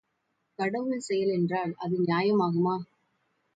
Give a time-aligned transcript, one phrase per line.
[0.59, 2.75] கடவுள் செயல் என்றால் அது நியாயமாகுமா?